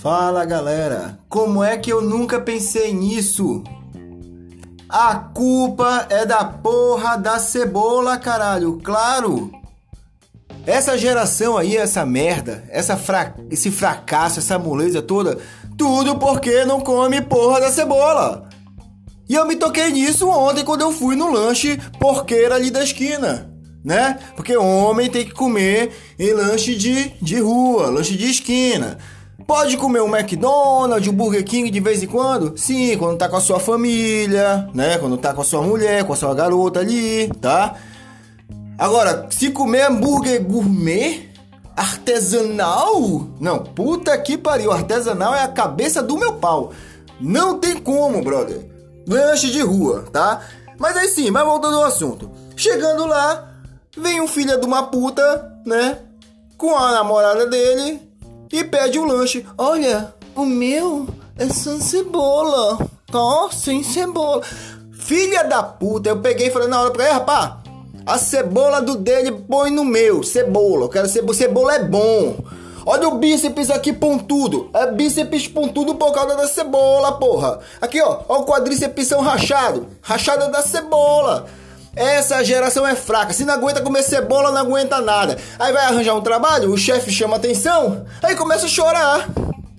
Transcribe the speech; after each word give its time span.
Fala 0.00 0.46
galera, 0.46 1.18
como 1.28 1.62
é 1.62 1.76
que 1.76 1.92
eu 1.92 2.00
nunca 2.00 2.40
pensei 2.40 2.94
nisso? 2.94 3.62
A 4.88 5.14
culpa 5.14 6.06
é 6.08 6.24
da 6.24 6.42
porra 6.42 7.18
da 7.18 7.38
cebola, 7.38 8.16
caralho, 8.16 8.80
claro! 8.82 9.50
Essa 10.66 10.96
geração 10.96 11.58
aí, 11.58 11.76
essa 11.76 12.06
merda, 12.06 12.64
essa 12.70 12.96
fra... 12.96 13.34
esse 13.50 13.70
fracasso, 13.70 14.38
essa 14.38 14.58
moleza 14.58 15.02
toda, 15.02 15.38
tudo 15.76 16.16
porque 16.16 16.64
não 16.64 16.80
come 16.80 17.20
porra 17.20 17.60
da 17.60 17.70
cebola. 17.70 18.48
E 19.28 19.34
eu 19.34 19.44
me 19.44 19.54
toquei 19.54 19.90
nisso 19.90 20.30
ontem 20.30 20.64
quando 20.64 20.80
eu 20.80 20.92
fui 20.92 21.14
no 21.14 21.30
lanche 21.30 21.78
porqueira 21.98 22.54
ali 22.54 22.70
da 22.70 22.82
esquina, 22.82 23.52
né? 23.84 24.18
Porque 24.34 24.56
homem 24.56 25.10
tem 25.10 25.26
que 25.26 25.34
comer 25.34 25.92
em 26.18 26.32
lanche 26.32 26.74
de, 26.74 27.10
de 27.20 27.38
rua, 27.38 27.90
lanche 27.90 28.16
de 28.16 28.30
esquina. 28.30 28.96
Pode 29.46 29.76
comer 29.76 30.02
um 30.02 30.16
McDonald's, 30.16 31.08
um 31.08 31.12
Burger 31.12 31.44
King 31.44 31.70
de 31.70 31.80
vez 31.80 32.02
em 32.02 32.06
quando? 32.06 32.56
Sim, 32.56 32.96
quando 32.98 33.18
tá 33.18 33.28
com 33.28 33.36
a 33.36 33.40
sua 33.40 33.58
família, 33.60 34.68
né? 34.74 34.98
Quando 34.98 35.16
tá 35.16 35.32
com 35.32 35.40
a 35.40 35.44
sua 35.44 35.62
mulher, 35.62 36.04
com 36.04 36.12
a 36.12 36.16
sua 36.16 36.34
garota 36.34 36.80
ali, 36.80 37.28
tá? 37.40 37.74
Agora, 38.78 39.26
se 39.30 39.50
comer 39.50 39.82
hambúrguer 39.82 40.42
gourmet, 40.42 41.28
artesanal, 41.76 43.28
não, 43.38 43.58
puta 43.58 44.16
que 44.18 44.38
pariu, 44.38 44.72
artesanal 44.72 45.34
é 45.34 45.42
a 45.42 45.48
cabeça 45.48 46.02
do 46.02 46.18
meu 46.18 46.34
pau. 46.34 46.72
Não 47.20 47.58
tem 47.58 47.76
como, 47.76 48.22
brother. 48.22 48.68
Lanche 49.06 49.50
de 49.50 49.60
rua, 49.60 50.04
tá? 50.12 50.42
Mas 50.78 50.96
aí 50.96 51.08
sim, 51.08 51.30
mas 51.30 51.44
voltando 51.44 51.76
ao 51.76 51.84
assunto. 51.84 52.30
Chegando 52.56 53.06
lá, 53.06 53.50
vem 53.96 54.20
um 54.20 54.28
filho 54.28 54.58
de 54.58 54.66
uma 54.66 54.84
puta, 54.84 55.52
né? 55.66 55.98
Com 56.56 56.74
a 56.76 56.92
namorada 56.92 57.46
dele, 57.46 58.09
e 58.52 58.64
pede 58.64 58.98
um 58.98 59.06
lanche. 59.06 59.46
Olha, 59.56 60.14
o 60.34 60.44
meu 60.44 61.06
é 61.38 61.48
sem 61.48 61.80
cebola, 61.80 62.78
tá? 63.10 63.48
Sem 63.52 63.82
cebola. 63.82 64.42
Filha 64.92 65.42
da 65.44 65.62
puta, 65.62 66.10
eu 66.10 66.20
peguei 66.20 66.48
e 66.48 66.50
falei 66.50 66.68
na 66.68 66.80
hora 66.80 66.90
pra 66.90 67.04
ele, 67.04 67.14
rapaz, 67.14 67.52
a 68.06 68.18
cebola 68.18 68.80
do 68.80 68.96
dele 68.96 69.32
põe 69.32 69.70
no 69.70 69.84
meu, 69.84 70.22
cebola. 70.22 70.84
Eu 70.84 70.88
quero 70.88 71.08
cebola, 71.08 71.34
cebola 71.34 71.74
é 71.74 71.84
bom. 71.84 72.36
Olha 72.86 73.08
o 73.08 73.18
bíceps 73.18 73.70
aqui 73.70 73.92
pontudo. 73.92 74.70
É 74.72 74.90
bíceps 74.90 75.46
pontudo 75.46 75.94
por 75.94 76.12
causa 76.12 76.34
da 76.34 76.48
cebola, 76.48 77.12
porra. 77.12 77.60
Aqui, 77.80 78.00
ó. 78.00 78.22
Ó 78.28 78.40
o 78.40 78.44
quadríceps 78.46 79.10
rachado. 79.10 79.86
Rachada 80.00 80.48
da 80.48 80.62
cebola. 80.62 81.46
Essa 81.94 82.44
geração 82.44 82.86
é 82.86 82.94
fraca. 82.94 83.32
Se 83.32 83.44
não 83.44 83.54
aguenta 83.54 83.80
comer 83.80 84.02
cebola, 84.02 84.50
não 84.50 84.60
aguenta 84.60 85.00
nada. 85.00 85.36
Aí 85.58 85.72
vai 85.72 85.84
arranjar 85.84 86.14
um 86.14 86.20
trabalho, 86.20 86.72
o 86.72 86.78
chefe 86.78 87.10
chama 87.10 87.36
atenção, 87.36 88.06
aí 88.22 88.36
começa 88.36 88.66
a 88.66 88.68
chorar. 88.68 89.28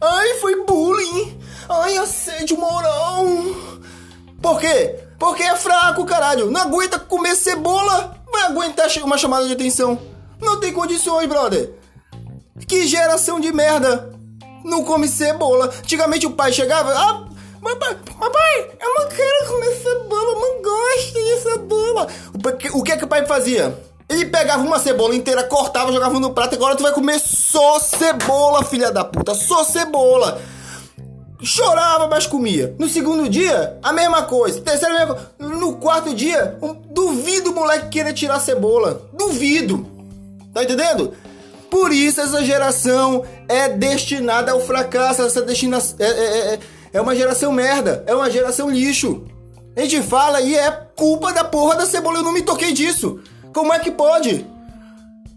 Ai, 0.00 0.34
foi 0.40 0.64
bullying. 0.64 1.38
Ai, 1.68 1.98
assédio 1.98 2.58
moral. 2.58 3.24
Por 4.40 4.60
quê? 4.60 5.00
Porque 5.18 5.42
é 5.42 5.56
fraco, 5.56 6.04
caralho. 6.06 6.50
Não 6.50 6.62
aguenta 6.62 6.98
comer 6.98 7.34
cebola, 7.34 8.16
vai 8.30 8.44
aguentar 8.44 8.88
uma 9.02 9.18
chamada 9.18 9.46
de 9.46 9.52
atenção. 9.52 9.98
Não 10.40 10.60
tem 10.60 10.72
condições, 10.72 11.28
brother. 11.28 11.74
Que 12.66 12.86
geração 12.86 13.40
de 13.40 13.52
merda. 13.52 14.12
Não 14.64 14.84
come 14.84 15.08
cebola. 15.08 15.66
Antigamente 15.66 16.26
o 16.26 16.32
pai 16.32 16.52
chegava, 16.52 16.92
ah, 16.92 17.28
papai, 17.62 17.96
papai, 18.18 18.70
eu 18.80 18.94
não 18.94 19.08
quero 19.08 19.48
comer 19.48 19.74
cebola, 19.76 20.32
eu 20.32 20.40
não 20.40 20.62
gosto 20.62 21.12
de 21.14 21.36
cebola. 21.40 22.06
O 22.74 22.82
que, 22.82 22.92
é 22.92 22.96
que 22.96 23.04
o 23.04 23.08
pai 23.08 23.26
fazia? 23.38 23.78
Ele 24.08 24.24
pegava 24.26 24.62
uma 24.62 24.78
cebola 24.78 25.14
inteira, 25.14 25.44
cortava, 25.44 25.92
jogava 25.92 26.18
no 26.18 26.32
prato. 26.32 26.54
Agora 26.54 26.74
tu 26.74 26.82
vai 26.82 26.92
comer 26.92 27.20
só 27.20 27.78
cebola, 27.78 28.64
filha 28.64 28.90
da 28.90 29.04
puta. 29.04 29.34
Só 29.34 29.62
cebola. 29.64 30.40
Chorava, 31.42 32.08
mas 32.08 32.26
comia. 32.26 32.74
No 32.78 32.88
segundo 32.88 33.28
dia, 33.28 33.78
a 33.82 33.92
mesma 33.92 34.22
coisa. 34.22 34.60
Terceiro, 34.60 34.94
a 34.94 34.98
mesma 34.98 35.14
coisa. 35.14 35.56
No 35.56 35.76
quarto 35.76 36.14
dia, 36.14 36.58
um, 36.60 36.74
duvido 36.90 37.50
o 37.50 37.54
moleque 37.54 37.90
queira 37.90 38.12
tirar 38.12 38.40
cebola. 38.40 39.02
Duvido. 39.12 39.86
Tá 40.52 40.64
entendendo? 40.64 41.12
Por 41.70 41.92
isso 41.92 42.20
essa 42.20 42.42
geração 42.42 43.24
é 43.46 43.68
destinada 43.68 44.52
ao 44.52 44.60
fracasso. 44.60 45.22
Essa 45.22 45.42
destinação. 45.42 45.96
É, 46.00 46.06
é, 46.06 46.54
é, 46.54 46.58
é 46.94 47.00
uma 47.00 47.14
geração 47.14 47.52
merda. 47.52 48.02
É 48.06 48.14
uma 48.14 48.30
geração 48.30 48.70
lixo. 48.70 49.26
A 49.78 49.82
gente 49.82 50.02
fala 50.02 50.40
e 50.40 50.56
é 50.56 50.72
culpa 50.96 51.32
da 51.32 51.44
porra 51.44 51.76
da 51.76 51.86
cebola. 51.86 52.18
Eu 52.18 52.24
não 52.24 52.32
me 52.32 52.42
toquei 52.42 52.72
disso. 52.72 53.20
Como 53.54 53.72
é 53.72 53.78
que 53.78 53.92
pode? 53.92 54.44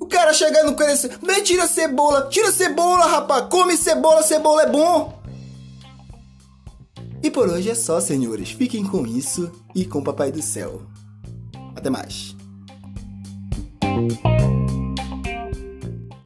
O 0.00 0.06
cara 0.06 0.32
chegando 0.32 0.74
com 0.74 0.82
esse. 0.82 1.08
Vem, 1.22 1.40
tira 1.44 1.68
cebola. 1.68 2.28
Tira 2.28 2.50
cebola, 2.50 3.06
rapaz. 3.06 3.46
Come 3.48 3.76
cebola, 3.76 4.24
cebola 4.24 4.62
é 4.62 4.68
bom. 4.68 5.22
E 7.22 7.30
por 7.30 7.48
hoje 7.48 7.70
é 7.70 7.76
só, 7.76 8.00
senhores. 8.00 8.50
Fiquem 8.50 8.84
com 8.84 9.06
isso 9.06 9.52
e 9.72 9.84
com 9.84 10.00
o 10.00 10.04
Papai 10.04 10.32
do 10.32 10.42
Céu. 10.42 10.82
Até 11.76 11.88
mais. 11.88 12.34